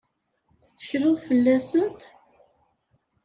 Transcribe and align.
Tettekleḍ 0.63 1.15
fell-asent? 1.27 2.01